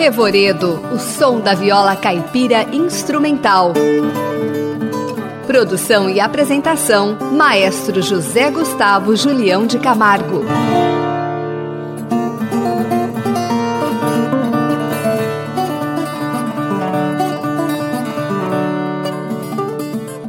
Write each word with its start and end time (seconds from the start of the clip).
Revoredo, 0.00 0.80
o 0.94 0.98
som 0.98 1.40
da 1.40 1.52
viola 1.52 1.94
caipira 1.94 2.62
instrumental. 2.74 3.74
Produção 5.46 6.08
e 6.08 6.18
apresentação: 6.18 7.18
Maestro 7.36 8.00
José 8.00 8.50
Gustavo 8.50 9.14
Julião 9.14 9.66
de 9.66 9.78
Camargo. 9.78 10.42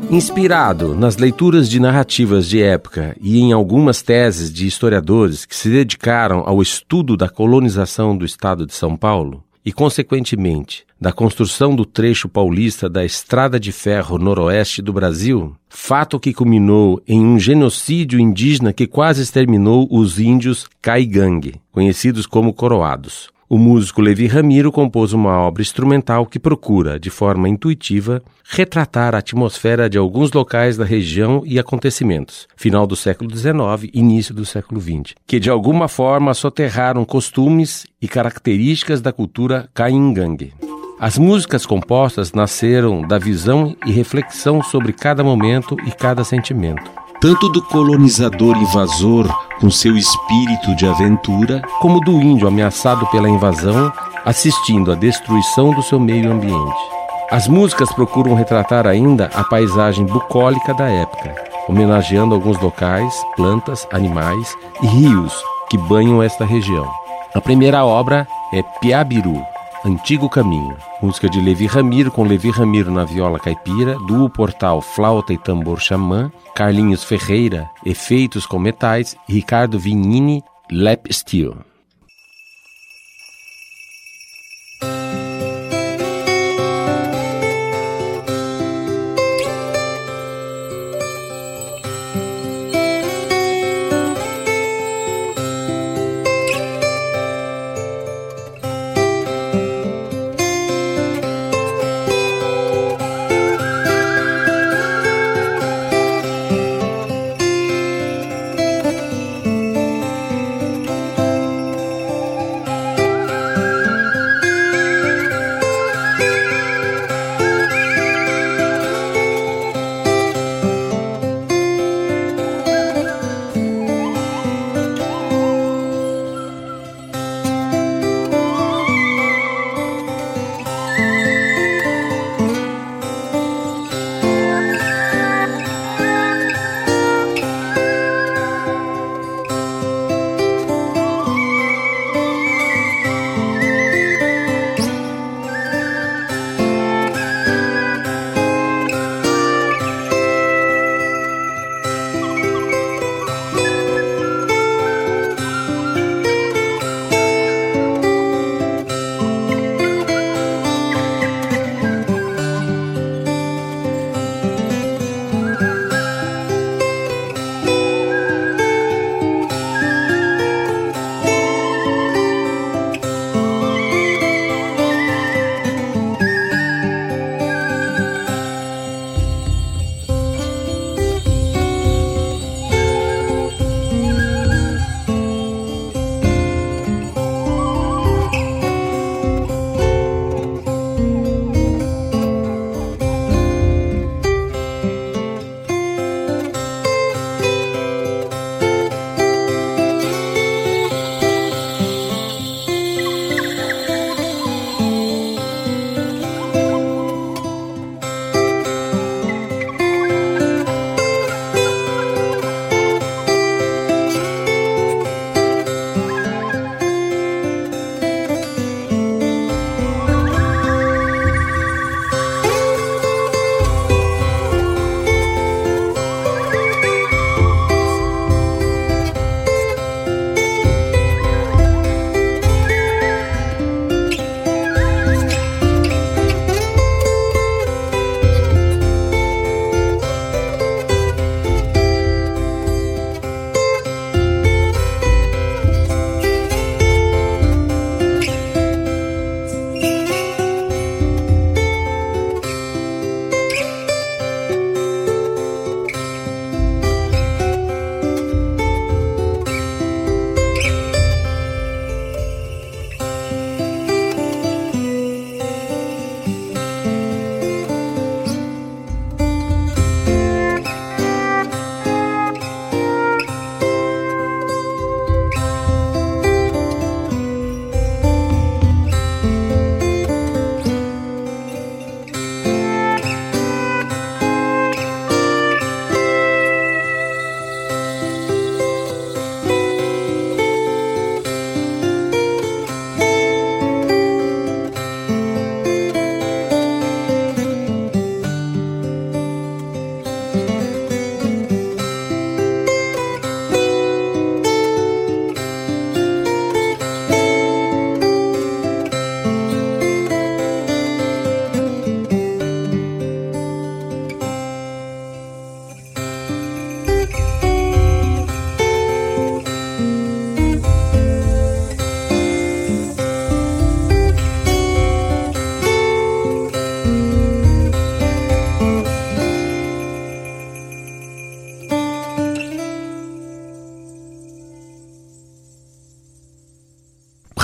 Inspirado 0.09 0.93
nas 0.93 1.15
leituras 1.15 1.69
de 1.69 1.79
narrativas 1.79 2.45
de 2.45 2.61
época 2.61 3.15
e 3.21 3.39
em 3.39 3.53
algumas 3.53 4.01
teses 4.01 4.51
de 4.51 4.67
historiadores 4.67 5.45
que 5.45 5.55
se 5.55 5.69
dedicaram 5.69 6.43
ao 6.45 6.61
estudo 6.61 7.15
da 7.15 7.29
colonização 7.29 8.17
do 8.17 8.25
estado 8.25 8.65
de 8.65 8.73
São 8.73 8.97
Paulo, 8.97 9.41
e, 9.65 9.71
consequentemente, 9.71 10.85
da 10.99 11.11
construção 11.11 11.75
do 11.75 11.85
trecho 11.85 12.27
paulista 12.27 12.89
da 12.89 13.03
Estrada 13.03 13.59
de 13.59 13.71
Ferro 13.71 14.17
Noroeste 14.17 14.81
do 14.81 14.93
Brasil, 14.93 15.55
fato 15.69 16.19
que 16.19 16.33
culminou 16.33 17.01
em 17.07 17.19
um 17.19 17.39
genocídio 17.39 18.19
indígena 18.19 18.73
que 18.73 18.87
quase 18.87 19.21
exterminou 19.21 19.87
os 19.89 20.19
índios 20.19 20.67
Caigangue, 20.81 21.61
conhecidos 21.71 22.25
como 22.25 22.53
coroados. 22.53 23.29
O 23.53 23.57
músico 23.57 23.99
Levi 23.99 24.27
Ramiro 24.27 24.71
compôs 24.71 25.11
uma 25.11 25.37
obra 25.39 25.61
instrumental 25.61 26.25
que 26.25 26.39
procura, 26.39 26.97
de 26.97 27.09
forma 27.09 27.49
intuitiva, 27.49 28.23
retratar 28.49 29.13
a 29.13 29.17
atmosfera 29.17 29.89
de 29.89 29.97
alguns 29.97 30.31
locais 30.31 30.77
da 30.77 30.85
região 30.85 31.43
e 31.45 31.59
acontecimentos, 31.59 32.47
final 32.55 32.87
do 32.87 32.95
século 32.95 33.29
XIX 33.29 33.91
início 33.93 34.33
do 34.33 34.45
século 34.45 34.79
XX, 34.79 35.15
que 35.27 35.37
de 35.37 35.49
alguma 35.49 35.89
forma 35.89 36.33
soterraram 36.33 37.03
costumes 37.03 37.85
e 38.01 38.07
características 38.07 39.01
da 39.01 39.11
cultura 39.11 39.69
caingangue. 39.73 40.53
As 40.97 41.17
músicas 41.17 41.65
compostas 41.65 42.31
nasceram 42.31 43.01
da 43.01 43.19
visão 43.19 43.75
e 43.85 43.91
reflexão 43.91 44.63
sobre 44.63 44.93
cada 44.93 45.25
momento 45.25 45.75
e 45.85 45.91
cada 45.91 46.23
sentimento 46.23 47.00
tanto 47.21 47.47
do 47.49 47.61
colonizador 47.61 48.57
invasor 48.57 49.27
com 49.59 49.69
seu 49.69 49.95
espírito 49.95 50.75
de 50.75 50.87
aventura, 50.87 51.61
como 51.79 51.99
do 51.99 52.13
índio 52.13 52.47
ameaçado 52.47 53.05
pela 53.07 53.29
invasão, 53.29 53.93
assistindo 54.25 54.91
à 54.91 54.95
destruição 54.95 55.71
do 55.71 55.83
seu 55.83 55.99
meio 55.99 56.31
ambiente. 56.31 56.81
As 57.29 57.47
músicas 57.47 57.93
procuram 57.93 58.33
retratar 58.33 58.87
ainda 58.87 59.29
a 59.35 59.43
paisagem 59.43 60.03
bucólica 60.03 60.73
da 60.73 60.89
época, 60.89 61.35
homenageando 61.69 62.33
alguns 62.33 62.59
locais, 62.59 63.13
plantas, 63.35 63.87
animais 63.91 64.57
e 64.81 64.87
rios 64.87 65.33
que 65.69 65.77
banham 65.77 66.23
esta 66.23 66.43
região. 66.43 66.89
A 67.35 67.39
primeira 67.39 67.85
obra 67.85 68.27
é 68.51 68.63
Piabiru, 68.81 69.39
Antigo 69.83 70.29
Caminho, 70.29 70.77
música 71.01 71.27
de 71.27 71.41
Levi 71.41 71.65
Ramiro 71.65 72.11
com 72.11 72.23
Levi 72.23 72.51
Ramiro 72.51 72.91
na 72.91 73.03
viola 73.03 73.39
caipira, 73.39 73.97
duo 74.05 74.29
portal 74.29 74.79
flauta 74.79 75.33
e 75.33 75.39
tambor 75.39 75.79
xamã, 75.79 76.31
Carlinhos 76.53 77.03
Ferreira, 77.03 77.67
efeitos 77.83 78.45
com 78.45 78.59
metais, 78.59 79.15
Ricardo 79.27 79.79
Vignini, 79.79 80.43
lap 80.71 81.11
steel. 81.11 81.70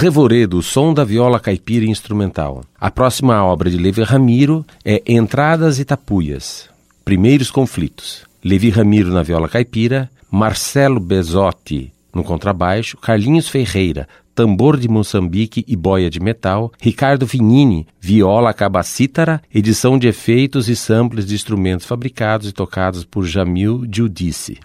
Revoredo, 0.07 0.63
som 0.63 0.93
da 0.93 1.03
viola 1.03 1.37
caipira 1.37 1.83
instrumental. 1.83 2.63
A 2.79 2.89
próxima 2.89 3.43
obra 3.43 3.69
de 3.69 3.75
Levi 3.75 4.03
Ramiro 4.03 4.65
é 4.85 5.03
Entradas 5.05 5.79
e 5.79 5.83
Tapuias, 5.83 6.69
Primeiros 7.03 7.51
Conflitos. 7.51 8.23
Levi 8.41 8.69
Ramiro 8.69 9.11
na 9.11 9.21
viola 9.21 9.49
caipira, 9.49 10.09
Marcelo 10.31 11.01
Bezotti 11.01 11.91
no 12.15 12.23
contrabaixo, 12.23 12.95
Carlinhos 12.95 13.49
Ferreira, 13.49 14.07
tambor 14.33 14.77
de 14.77 14.87
Moçambique 14.87 15.65
e 15.67 15.75
boia 15.75 16.09
de 16.09 16.21
metal, 16.21 16.71
Ricardo 16.79 17.25
Vinini, 17.25 17.85
viola 17.99 18.53
cabacítara, 18.53 19.41
edição 19.53 19.99
de 19.99 20.07
efeitos 20.07 20.69
e 20.69 20.75
samples 20.75 21.25
de 21.25 21.35
instrumentos 21.35 21.85
fabricados 21.85 22.47
e 22.47 22.53
tocados 22.53 23.03
por 23.03 23.25
Jamil 23.25 23.85
Giudice. 23.91 24.57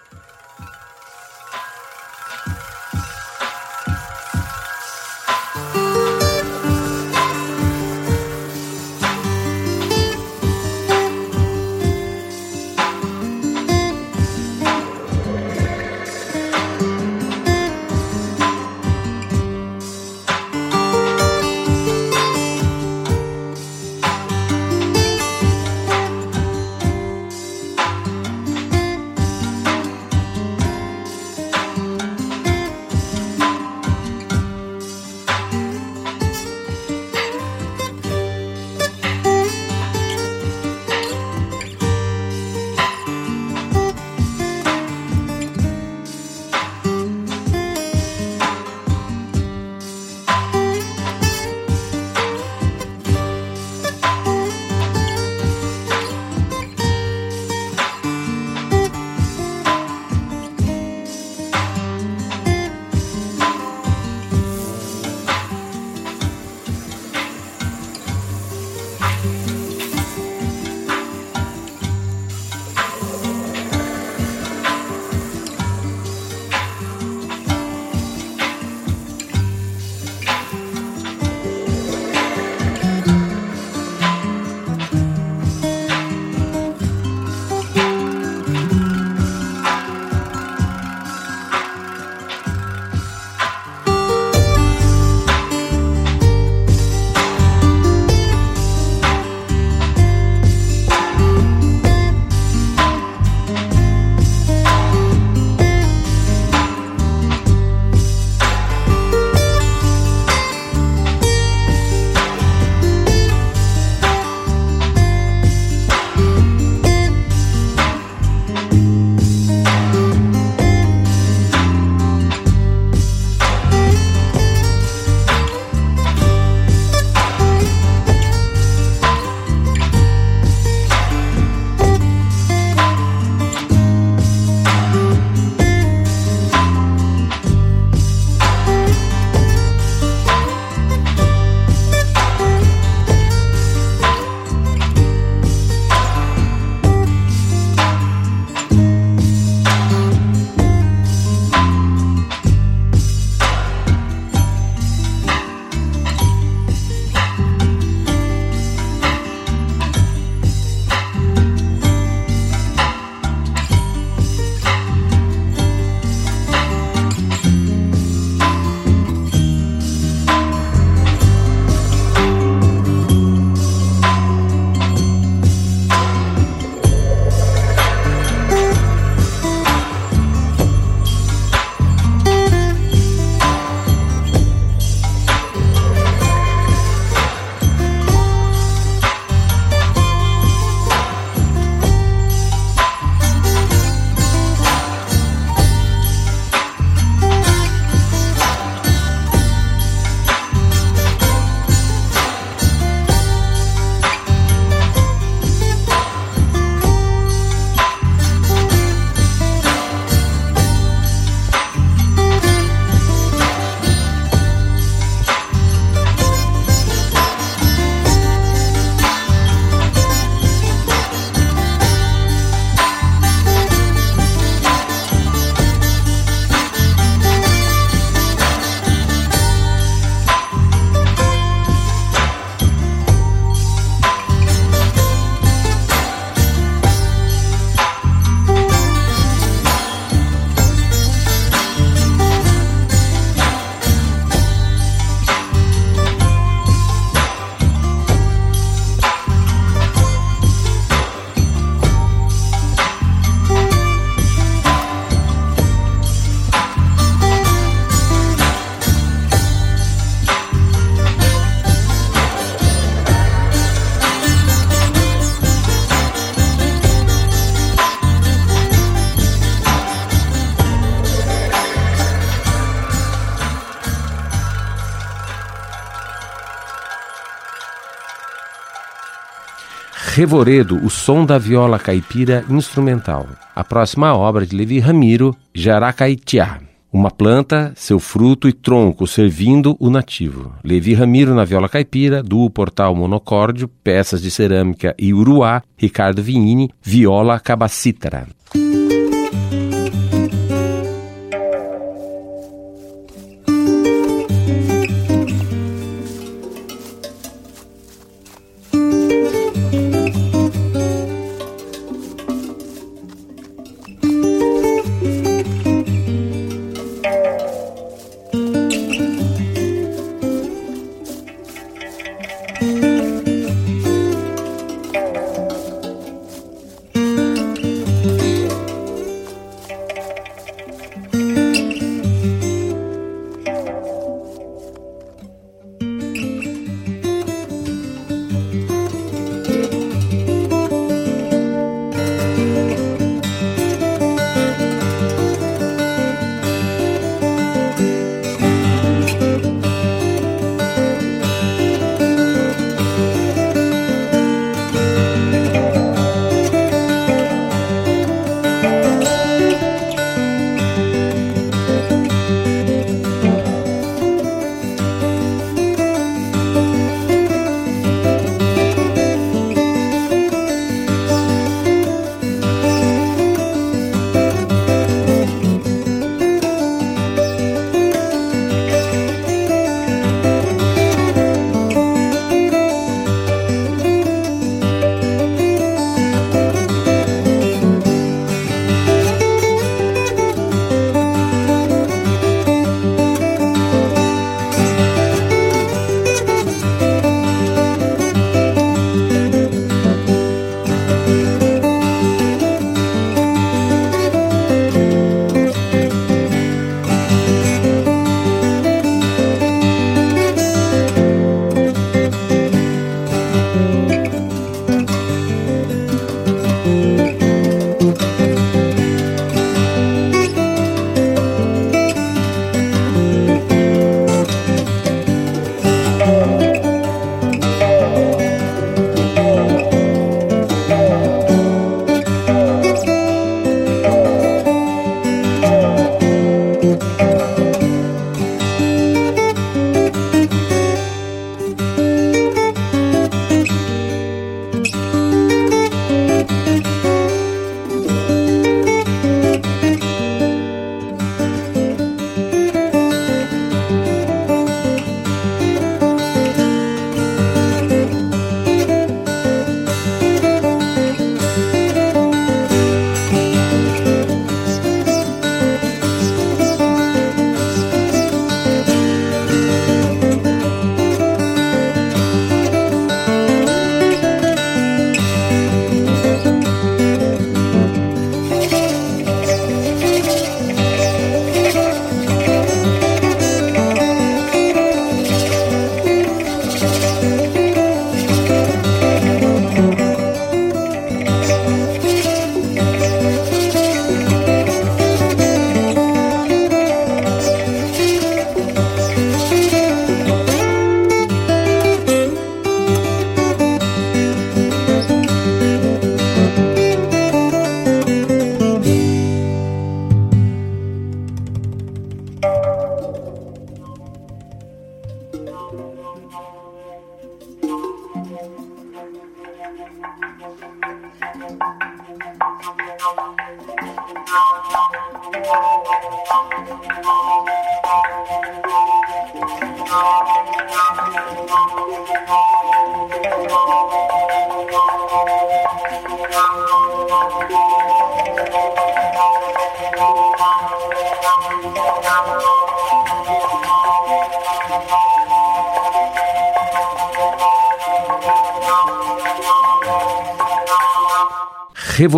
Revoredo, 280.23 280.77
o 280.77 280.89
som 280.89 281.25
da 281.25 281.37
viola 281.37 281.77
caipira 281.77 282.45
instrumental. 282.49 283.27
A 283.53 283.61
próxima 283.61 284.15
obra 284.15 284.45
de 284.45 284.55
Levi 284.55 284.79
Ramiro, 284.79 285.35
Jaracaitiá. 285.53 286.61
Uma 286.93 287.11
planta, 287.11 287.73
seu 287.75 287.99
fruto 287.99 288.47
e 288.47 288.53
tronco 288.53 289.05
servindo 289.05 289.75
o 289.81 289.89
nativo. 289.89 290.53
Levi 290.63 290.93
Ramiro 290.93 291.35
na 291.35 291.43
viola 291.43 291.67
caipira, 291.67 292.23
duo 292.23 292.49
portal 292.49 292.95
monocórdio, 292.95 293.67
peças 293.67 294.21
de 294.21 294.31
cerâmica 294.31 294.95
e 294.97 295.13
uruá, 295.13 295.61
Ricardo 295.75 296.23
Vinini, 296.23 296.69
viola 296.81 297.37
cabacítara. 297.37 298.25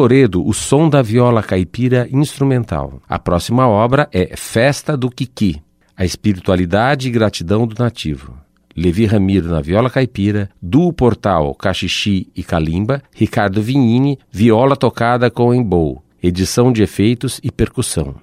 Revoredo, 0.06 0.46
o 0.46 0.54
som 0.54 0.88
da 0.88 1.02
viola 1.02 1.42
caipira 1.42 2.08
instrumental. 2.12 3.02
A 3.10 3.18
próxima 3.18 3.68
obra 3.68 4.08
é 4.14 4.38
Festa 4.38 4.96
do 4.96 5.10
Kiki, 5.10 5.60
a 5.98 6.06
espiritualidade 6.06 7.08
e 7.08 7.12
gratidão 7.12 7.66
do 7.66 7.76
nativo. 7.84 8.38
Levi 8.78 9.08
Ramiro 9.08 9.50
na 9.50 9.62
viola 9.62 9.90
caipira, 9.90 10.48
duo 10.62 10.94
portal 10.94 11.56
Cachixi 11.56 12.30
e 12.36 12.44
Calimba, 12.44 13.02
Ricardo 13.16 13.64
Vinini, 13.64 14.20
viola 14.32 14.76
tocada 14.76 15.32
com 15.32 15.52
embou, 15.52 16.04
edição 16.22 16.72
de 16.72 16.84
efeitos 16.84 17.40
e 17.44 17.52
percussão. 17.52 18.14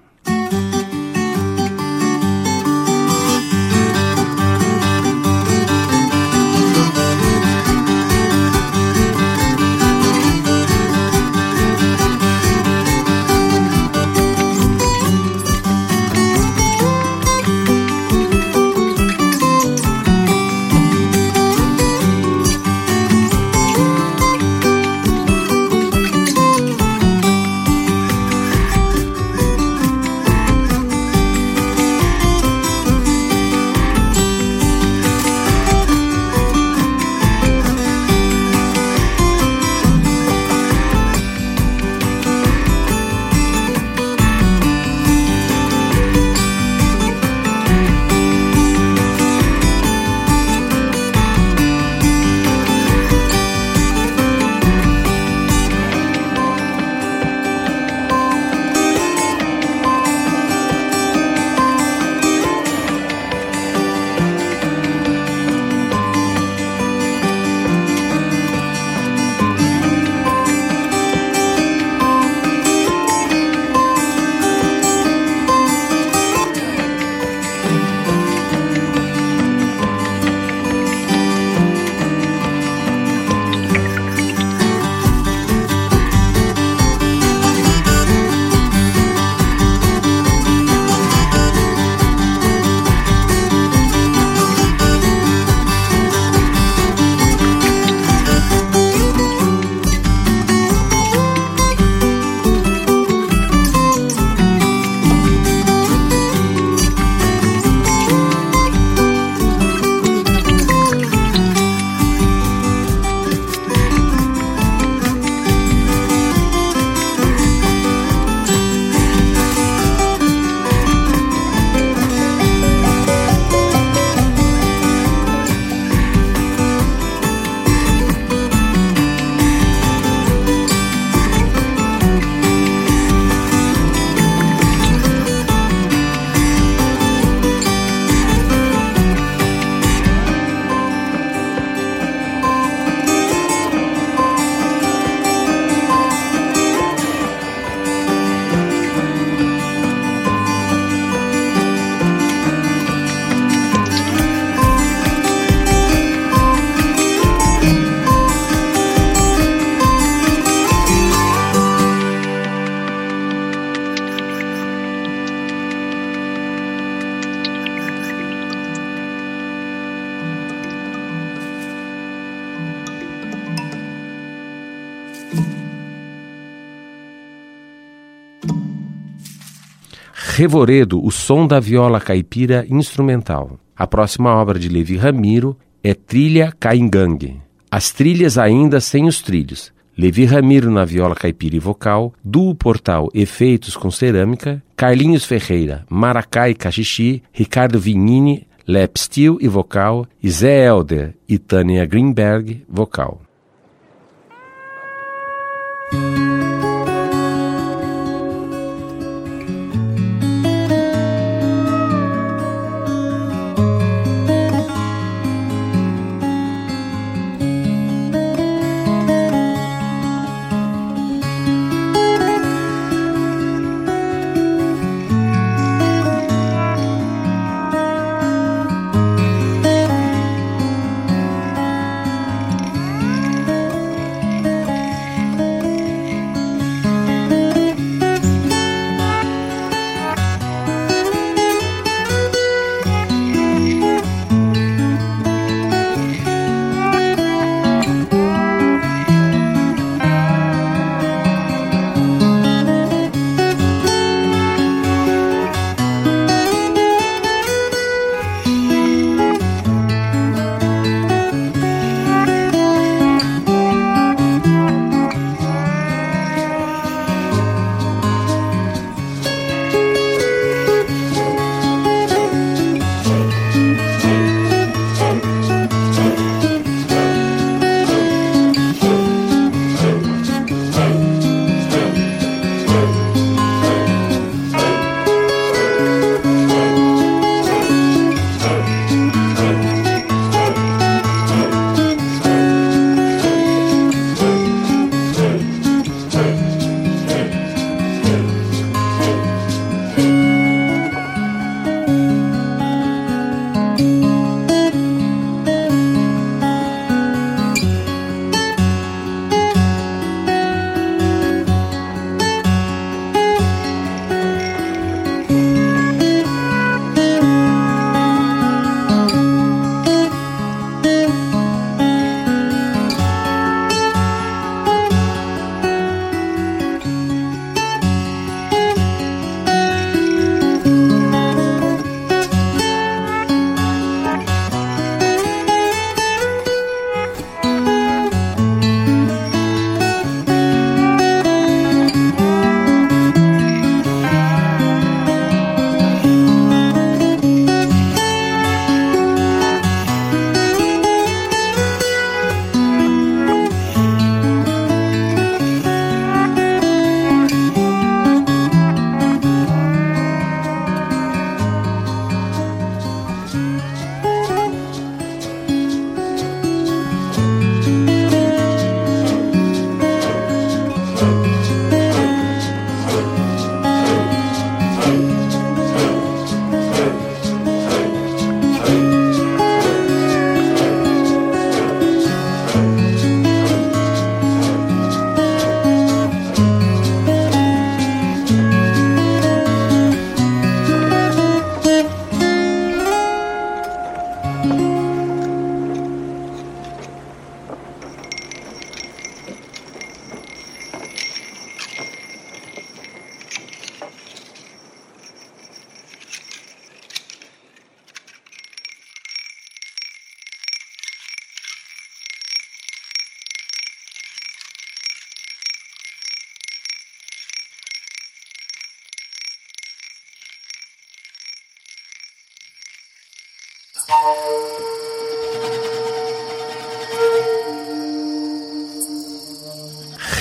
Revoredo, 180.42 181.00
o 181.00 181.09
som 181.12 181.46
da 181.46 181.61
viola 181.61 182.00
caipira 182.00 182.66
instrumental. 182.68 183.61
A 183.76 183.87
próxima 183.87 184.35
obra 184.35 184.59
de 184.59 184.68
Levi 184.68 184.96
Ramiro 184.96 185.57
é 185.85 185.94
Trilha 185.94 186.52
Caingangue. 186.59 187.40
As 187.70 187.92
trilhas 187.92 188.37
ainda 188.37 188.81
sem 188.81 189.07
os 189.07 189.22
trilhos. 189.22 189.72
Levi 189.96 190.24
Ramiro 190.24 190.68
na 190.68 190.85
viola 190.85 191.14
caipira 191.14 191.55
e 191.55 191.61
vocal, 191.61 192.12
Duo 192.24 192.57
Portal 192.57 193.09
Efeitos 193.14 193.76
com 193.76 193.88
Cerâmica, 193.88 194.61
Carlinhos 194.74 195.24
Ferreira, 195.24 195.87
Maracá 195.88 196.50
e 196.50 196.57
Cachixi, 196.57 197.22
Ricardo 197.31 197.78
Vignini, 197.78 198.44
Lap 198.66 198.98
Steel 198.98 199.38
e 199.40 199.46
vocal, 199.46 200.09
Zé 200.26 200.66
Elder 200.66 201.14
e 201.28 201.38
Tânia 201.38 201.87
Greenberg, 201.87 202.64
vocal. 202.68 203.20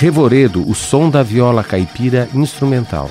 Revoredo, 0.02 0.68
o 0.68 0.74
som 0.74 1.08
da 1.08 1.22
viola 1.22 1.62
caipira 1.62 2.28
instrumental. 2.34 3.08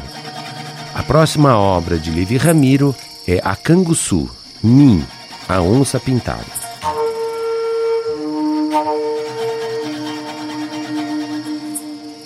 A 0.94 1.02
próxima 1.02 1.58
obra 1.58 1.98
de 1.98 2.12
Levi 2.12 2.36
Ramiro 2.36 2.94
é 3.26 3.40
A 3.46 3.56
Canguçu, 3.56 4.30
Nin, 4.62 5.02
a 5.48 5.62
onça 5.62 6.02
pintada. 6.02 6.44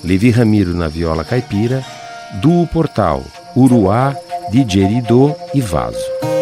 Levi 0.04 0.32
Ramiro 0.32 0.74
na 0.74 0.88
viola 0.88 1.24
caipira, 1.24 1.86
Duo 2.42 2.66
Portal, 2.66 3.24
Uruá, 3.56 4.16
Didgeridoo 4.52 5.36
e 5.54 5.62
Vaso. 5.62 6.35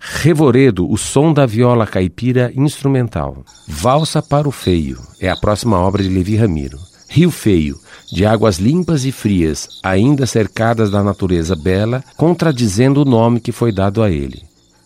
Revoredo, 0.00 0.90
o 0.90 0.96
som 0.96 1.32
da 1.32 1.44
viola 1.44 1.86
caipira 1.86 2.52
instrumental. 2.54 3.44
Valsa 3.68 4.22
para 4.22 4.48
o 4.48 4.52
Feio 4.52 4.98
é 5.20 5.28
a 5.28 5.36
próxima 5.36 5.78
obra 5.78 6.02
de 6.02 6.08
Levi 6.08 6.36
Ramiro. 6.36 6.78
Rio 7.08 7.30
Feio, 7.30 7.76
de 8.12 8.24
águas 8.24 8.58
limpas 8.58 9.04
e 9.04 9.12
frias, 9.12 9.68
ainda 9.82 10.26
cercadas 10.26 10.90
da 10.90 11.02
natureza 11.02 11.54
bela, 11.54 12.02
contradizendo 12.16 13.02
o 13.02 13.04
nome 13.04 13.40
que 13.40 13.52
foi 13.52 13.72
dado 13.72 14.02
a 14.02 14.10
ele. 14.10 14.42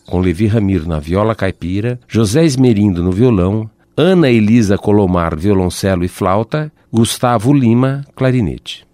Com 0.07 0.19
Levi 0.19 0.47
Ramiro 0.47 0.87
na 0.87 0.99
viola 0.99 1.35
caipira, 1.35 1.99
José 2.07 2.43
Esmerindo 2.43 3.03
no 3.03 3.11
violão, 3.11 3.69
Ana 3.95 4.29
Elisa 4.29 4.77
Colomar 4.77 5.37
violoncelo 5.37 6.03
e 6.03 6.07
flauta, 6.07 6.71
Gustavo 6.91 7.53
Lima 7.53 8.03
clarinete. 8.15 8.85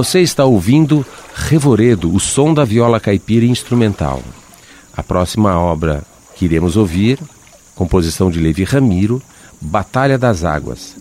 Você 0.00 0.22
está 0.22 0.46
ouvindo 0.46 1.04
Revoredo, 1.34 2.10
o 2.10 2.18
som 2.18 2.54
da 2.54 2.64
viola 2.64 2.98
caipira 2.98 3.44
instrumental. 3.44 4.22
A 4.96 5.02
próxima 5.02 5.60
obra 5.60 6.02
que 6.34 6.46
iremos 6.46 6.74
ouvir, 6.74 7.18
composição 7.74 8.30
de 8.30 8.40
Levi 8.40 8.64
Ramiro, 8.64 9.20
Batalha 9.60 10.16
das 10.16 10.42
Águas. 10.42 10.96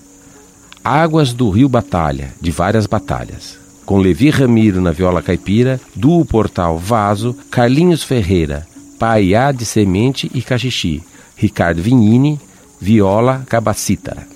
Águas 0.83 1.31
do 1.31 1.49
Rio 1.49 1.69
Batalha, 1.69 2.33
de 2.41 2.51
várias 2.51 2.85
batalhas. 2.87 3.57
Com 3.85 3.99
Levi 3.99 4.29
Ramiro 4.31 4.81
na 4.81 4.91
viola 4.91 5.21
caipira, 5.21 5.79
Duo 5.95 6.25
Portal 6.25 6.77
Vaso, 6.77 7.33
Carlinhos 7.49 8.03
Ferreira, 8.03 8.67
Paiá 8.99 9.53
de 9.53 9.63
Semente 9.63 10.29
e 10.33 10.41
Cachixi, 10.41 11.01
Ricardo 11.37 11.81
Vignini, 11.81 12.37
viola 12.81 13.45
cabacita. 13.47 14.27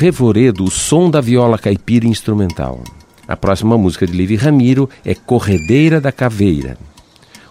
Revoredo, 0.00 0.62
o 0.62 0.70
som 0.70 1.10
da 1.10 1.20
viola 1.20 1.58
caipira 1.58 2.06
instrumental. 2.06 2.84
A 3.26 3.36
próxima 3.36 3.76
música 3.76 4.06
de 4.06 4.16
Levi 4.16 4.36
Ramiro 4.36 4.88
é 5.04 5.12
Corredeira 5.12 6.00
da 6.00 6.12
Caveira. 6.12 6.78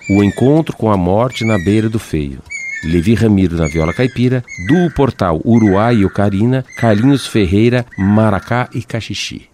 O 0.09 0.23
encontro 0.23 0.73
com 0.73 0.89
a 0.89 0.95
morte 0.95 1.43
na 1.43 1.57
beira 1.57 1.89
do 1.89 1.99
feio. 1.99 2.39
Levi 2.85 3.15
Ramiro 3.15 3.57
na 3.57 3.67
viola 3.67 3.93
caipira, 3.93 4.45
do 4.65 4.89
Portal 4.95 5.41
Uruai 5.43 5.97
e 5.97 6.05
Ocarina, 6.05 6.63
Carlinhos 6.77 7.27
Ferreira, 7.27 7.85
Maracá 7.97 8.69
e 8.73 8.81
Caxixi. 8.81 9.49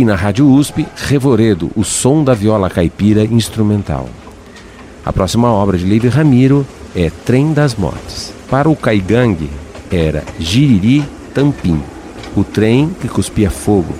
Aqui 0.00 0.04
na 0.06 0.14
Rádio 0.14 0.50
USP, 0.50 0.86
Revoredo, 0.96 1.70
o 1.76 1.84
som 1.84 2.24
da 2.24 2.32
viola 2.32 2.70
caipira 2.70 3.22
instrumental. 3.22 4.08
A 5.04 5.12
próxima 5.12 5.52
obra 5.52 5.76
de 5.76 5.84
Levi 5.84 6.08
Ramiro 6.08 6.66
é 6.96 7.10
Trem 7.10 7.52
das 7.52 7.74
Mortes. 7.74 8.32
Para 8.48 8.70
o 8.70 8.74
Caigangue, 8.74 9.50
era 9.90 10.24
Giriri 10.38 11.04
Tampim, 11.34 11.82
o 12.34 12.42
trem 12.42 12.96
que 12.98 13.08
cuspia 13.08 13.50
fogo. 13.50 13.92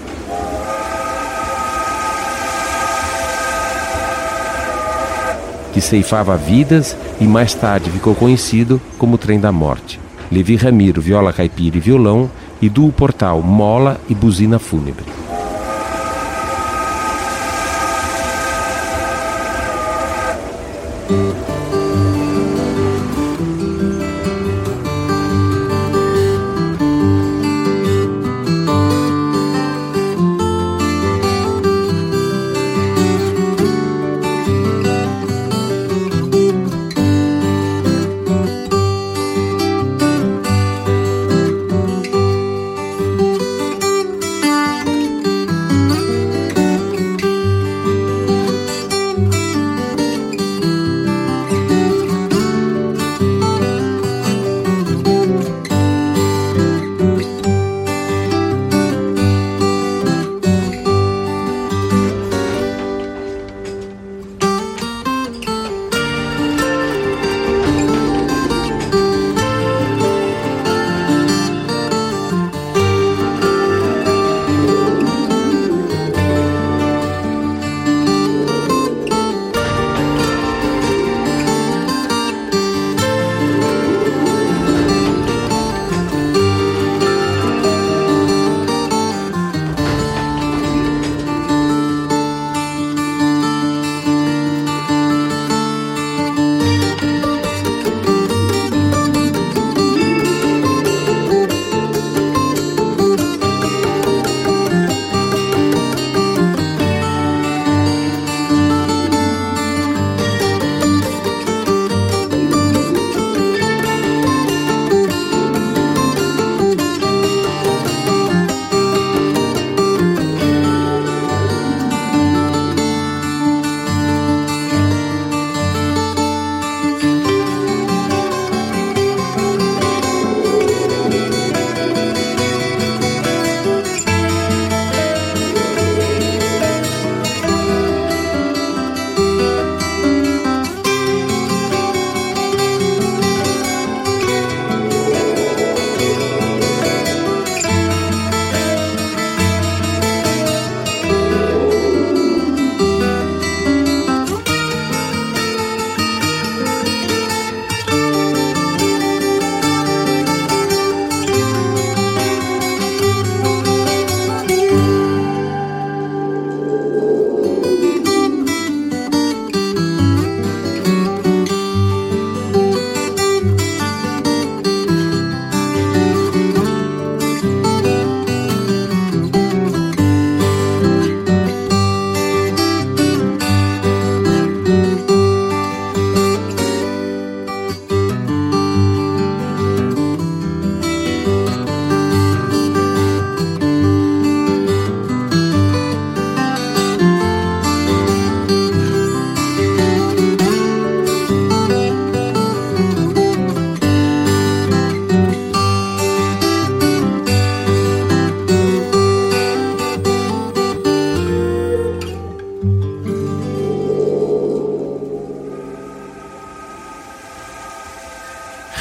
Que 5.74 5.82
ceifava 5.82 6.34
vidas 6.34 6.96
e 7.20 7.24
mais 7.24 7.52
tarde 7.52 7.90
ficou 7.90 8.14
conhecido 8.14 8.80
como 8.96 9.18
Trem 9.18 9.38
da 9.38 9.52
Morte. 9.52 10.00
Levi 10.32 10.56
Ramiro, 10.56 11.02
viola 11.02 11.30
caipira 11.30 11.76
e 11.76 11.80
violão, 11.80 12.30
e 12.62 12.70
do 12.70 12.90
Portal, 12.90 13.42
mola 13.42 14.00
e 14.08 14.14
buzina 14.14 14.58
fúnebre. 14.58 15.19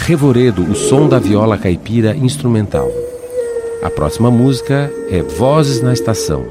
Revoredo, 0.10 0.64
o 0.64 0.74
som 0.74 1.08
da 1.08 1.20
viola 1.20 1.56
caipira 1.56 2.16
instrumental. 2.16 2.92
A 3.84 3.92
próxima 3.92 4.32
música 4.32 4.92
é 5.08 5.22
Vozes 5.22 5.84
na 5.84 5.94
Estação. 5.94 6.48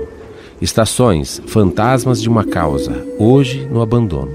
Estações, 0.62 1.42
Fantasmas 1.44 2.22
de 2.22 2.28
uma 2.28 2.44
Causa, 2.44 3.04
hoje 3.18 3.66
no 3.68 3.82
abandono. 3.82 4.30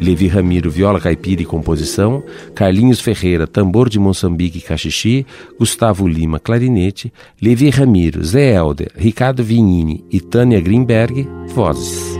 Levi 0.00 0.26
Ramiro, 0.26 0.72
viola 0.72 1.00
caipira 1.00 1.40
e 1.40 1.44
composição, 1.44 2.24
Carlinhos 2.52 3.00
Ferreira, 3.00 3.46
tambor 3.46 3.88
de 3.88 4.00
Moçambique 4.00 4.58
e 4.58 4.62
cachixi, 4.62 5.24
Gustavo 5.56 6.08
Lima, 6.08 6.40
clarinete, 6.40 7.12
Levi 7.40 7.70
Ramiro, 7.70 8.24
Zé 8.24 8.56
Helder, 8.56 8.90
Ricardo 8.96 9.44
Vignini 9.44 10.04
e 10.10 10.20
Tânia 10.20 10.60
Greenberg, 10.60 11.28
vozes. 11.54 12.13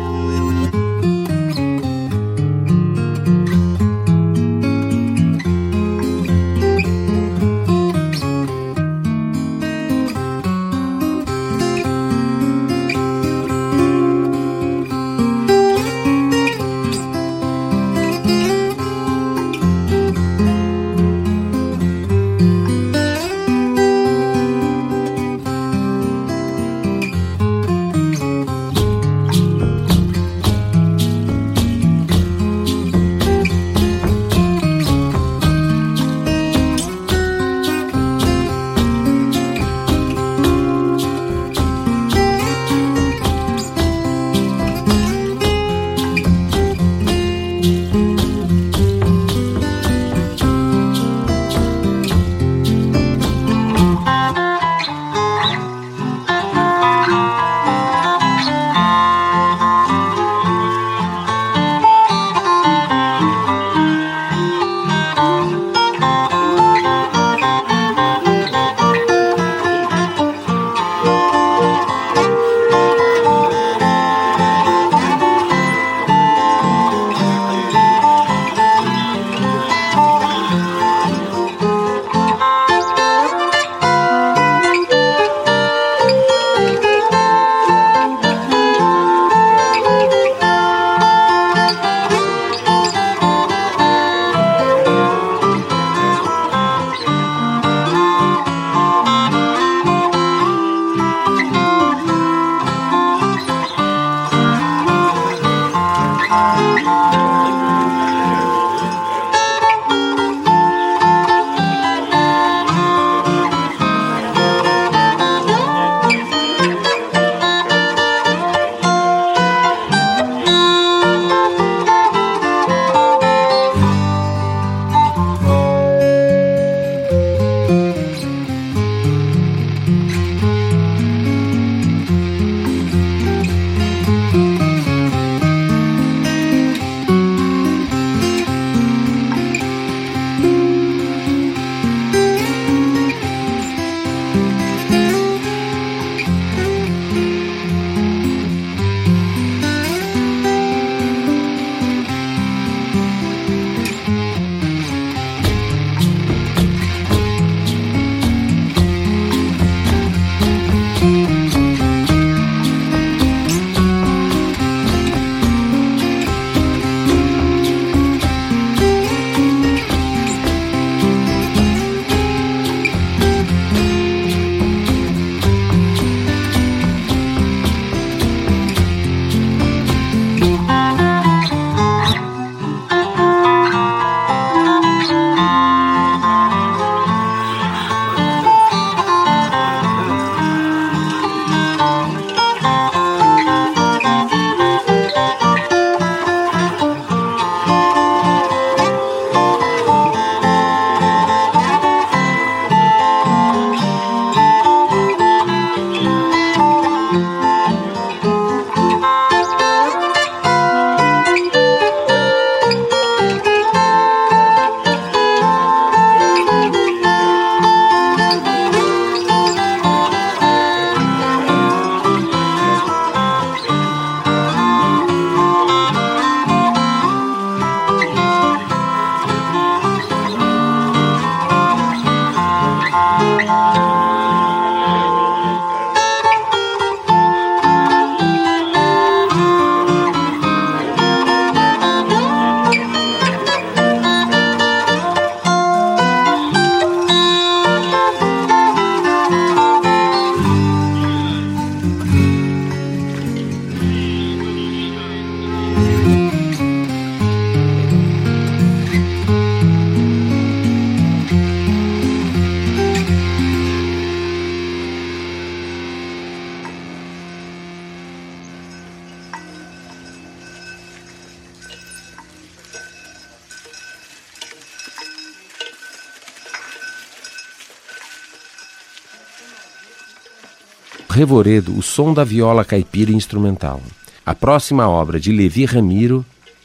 Revoredo 281.25 281.75
o 281.75 281.81
som 281.81 282.13
da 282.13 282.23
viola 282.23 282.67
caipira 282.67 283.11
instrumental. 283.11 283.81
A 284.27 284.35
próxima 284.35 284.87
obra 284.87 285.19
de 285.19 285.33
Levi 285.33 285.65
Ramiro 285.65 286.23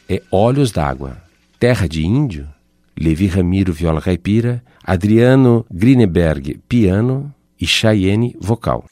é 0.10 0.22
Olhos 0.30 0.70
d'Água. 0.70 1.16
Terra 1.58 1.88
de 1.88 2.06
Índio, 2.06 2.46
Levi 3.00 3.28
Ramiro, 3.28 3.72
viola 3.72 4.02
caipira, 4.02 4.62
Adriano 4.84 5.66
Grineberg, 5.72 6.60
piano 6.68 7.34
e 7.58 7.66
Cheyenne, 7.66 8.36
vocal. 8.38 8.84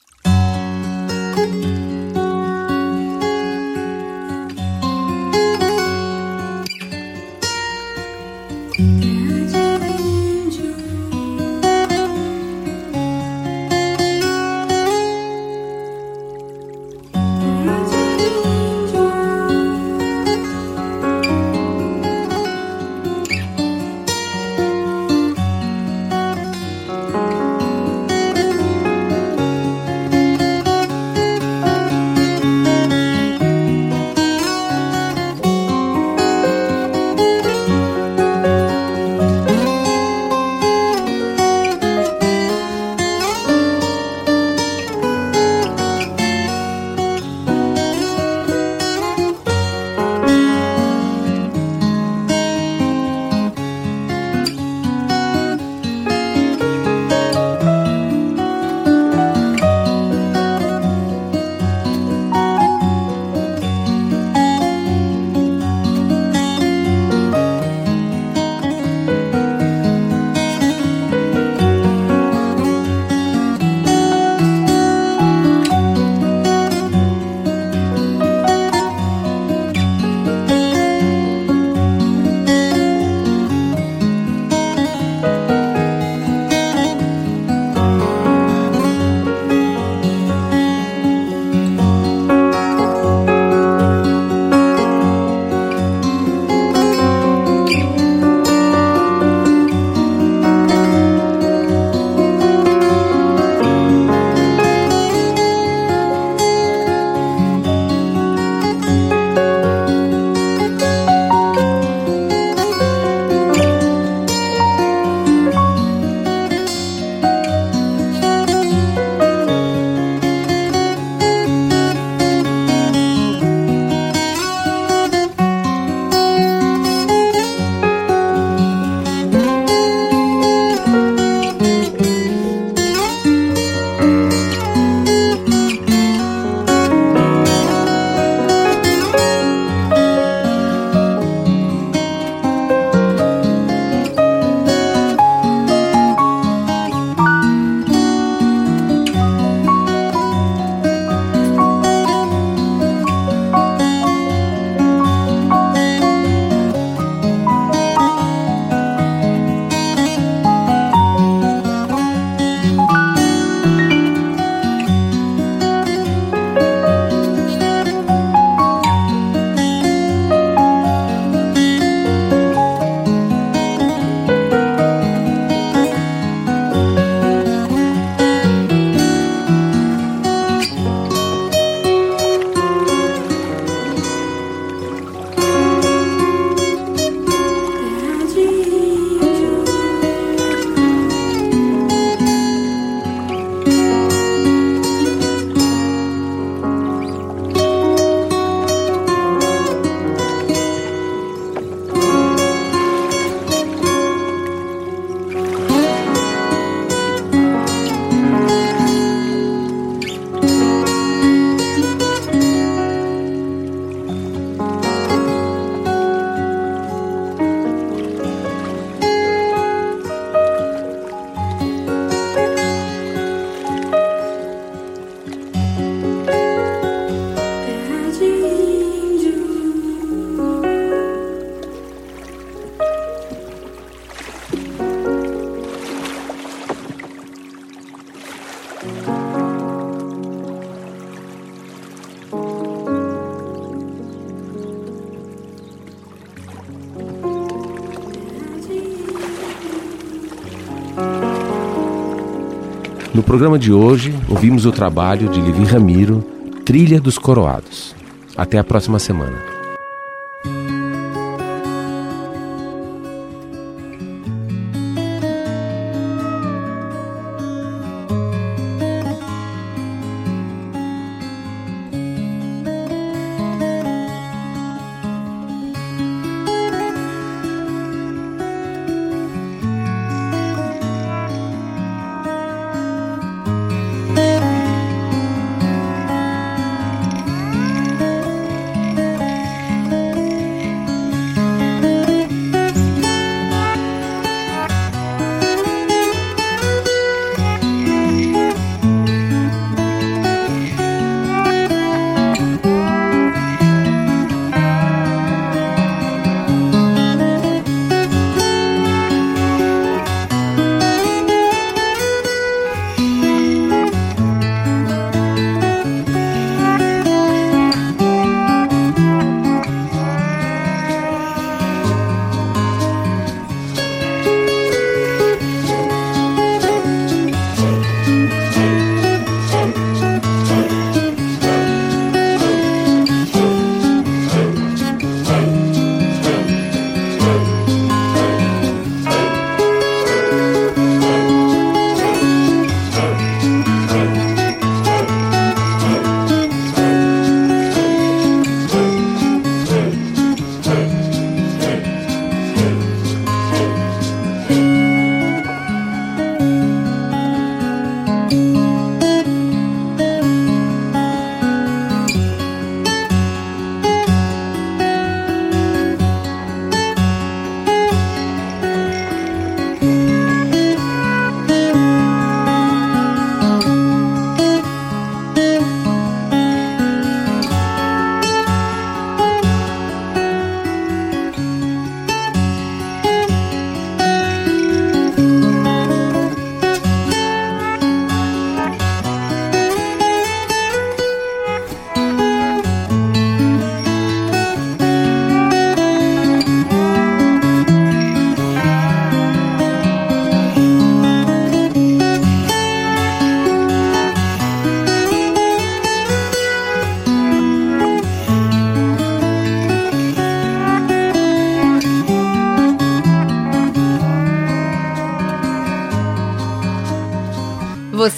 No 253.18 253.24
programa 253.24 253.58
de 253.58 253.74
hoje, 253.74 254.14
ouvimos 254.30 254.68
o 254.68 254.72
trabalho 254.72 255.28
de 255.28 255.42
Levi 255.42 255.64
Ramiro, 255.64 256.24
Trilha 256.64 257.02
dos 257.02 257.18
Coroados. 257.18 257.96
Até 258.38 258.60
a 258.60 258.64
próxima 258.64 259.00
semana. 259.00 259.57